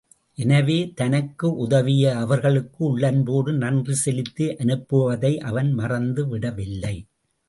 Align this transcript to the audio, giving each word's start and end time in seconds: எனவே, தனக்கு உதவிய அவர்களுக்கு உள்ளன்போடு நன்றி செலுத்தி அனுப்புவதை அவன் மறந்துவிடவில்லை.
எனவே, 0.35 0.91
தனக்கு 0.95 1.55
உதவிய 1.55 2.17
அவர்களுக்கு 2.17 2.85
உள்ளன்போடு 2.85 3.53
நன்றி 3.53 3.93
செலுத்தி 3.95 4.47
அனுப்புவதை 4.47 5.37
அவன் 5.41 5.77
மறந்துவிடவில்லை. 5.77 6.95